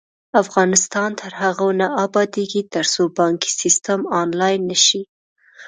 افغانستان 0.43 1.09
تر 1.21 1.31
هغو 1.41 1.67
نه 1.79 1.87
ابادیږي، 2.05 2.61
ترڅو 2.73 3.03
بانکي 3.17 3.51
سیستم 3.61 3.99
آنلاین 4.21 4.61
نشي. 4.71 5.01